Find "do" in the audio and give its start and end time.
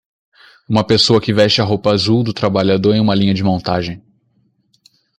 2.23-2.33